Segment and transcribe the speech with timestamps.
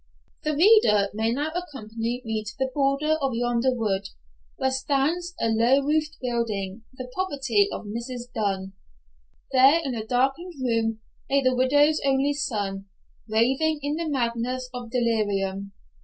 [0.43, 4.09] The reader may now accompany me to the border of yonder wood,
[4.57, 8.21] where stands a low roofed building, the property of Mrs.
[8.33, 8.73] Dunn.
[9.51, 12.85] There in a darkened room lay the widow's only son,
[13.27, 15.71] raving in the madness of delirium.